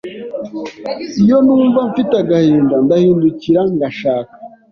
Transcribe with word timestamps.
Iyo 1.23 1.37
numva 1.45 1.79
mfite 1.89 2.13
agahinda 2.21 2.75
Ndahindukira 2.85 3.61
ngashaka 3.73 4.33